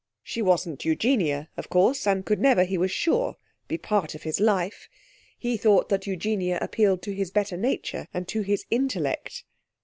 She 0.23 0.41
wasn't 0.41 0.83
Eugenia, 0.83 1.49
of 1.57 1.69
course, 1.69 2.07
and 2.07 2.25
could 2.25 2.39
never, 2.39 2.63
he 2.63 2.75
was 2.75 2.89
sure, 2.89 3.35
be 3.67 3.77
part 3.77 4.15
of 4.15 4.23
his 4.23 4.39
life. 4.39 4.89
He 5.37 5.57
thought 5.57 5.89
that 5.89 6.07
Eugenia 6.07 6.57
appealed 6.59 7.03
to 7.03 7.13
his 7.13 7.29
better 7.29 7.55
nature 7.55 8.07
and 8.11 8.27
to 8.27 8.41
his 8.41 8.65
intellect. 8.71 9.43